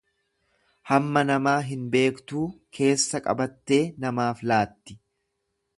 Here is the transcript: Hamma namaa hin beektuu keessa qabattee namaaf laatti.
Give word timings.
Hamma 0.91 1.21
namaa 1.29 1.53
hin 1.67 1.83
beektuu 1.97 2.47
keessa 2.79 3.23
qabattee 3.29 3.83
namaaf 4.07 4.43
laatti. 4.53 4.99